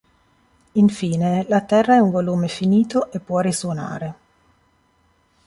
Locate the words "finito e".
2.47-3.19